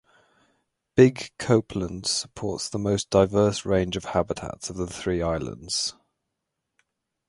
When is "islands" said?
5.21-5.93